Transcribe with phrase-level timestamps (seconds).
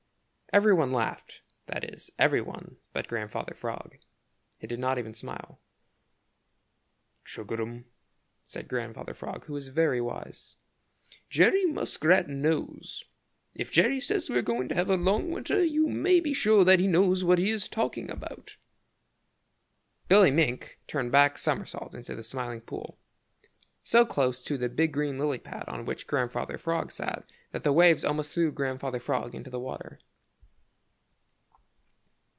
[0.53, 3.95] Everybody laughed, that is, everybody but Grandfather Frog.
[4.57, 5.61] He did not even smile.
[7.23, 7.85] "Chug a rum!"
[8.45, 10.57] said Grandfather Frog, who is very wise.
[11.29, 13.05] "Jerry Muskrat knows.
[13.53, 16.19] If Jerry says that we are going to have a long cold winter you may
[16.19, 18.57] be sure that he knows what he is talking about."
[20.09, 22.99] Billy Mink turned a back somersault into the Smiling Pool
[23.83, 27.23] so close to the big green lily pad on which Grandfather Frog sat
[27.53, 29.97] that the waves almost threw Grandfather Frog into the water.